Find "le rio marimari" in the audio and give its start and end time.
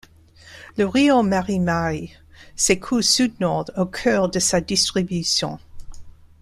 0.79-2.11